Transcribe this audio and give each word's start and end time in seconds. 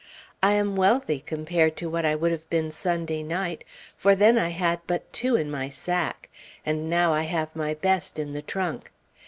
I 0.41 0.53
am 0.53 0.75
wealthy, 0.75 1.19
compared 1.19 1.77
to 1.77 1.87
what 1.87 2.05
I 2.07 2.15
would 2.15 2.31
have 2.31 2.49
been 2.49 2.71
Sunday 2.71 3.21
night, 3.21 3.63
for 3.95 4.15
then 4.15 4.35
I 4.35 4.47
had 4.49 4.79
but 4.87 5.13
two 5.13 5.35
in 5.35 5.51
my 5.51 5.69
sack, 5.69 6.27
and 6.65 6.89
now 6.89 7.13
I 7.13 7.21
have 7.21 7.55
my 7.55 7.75
best 7.75 8.17
in 8.17 8.33
the 8.33 8.41
trunk. 8.41 8.91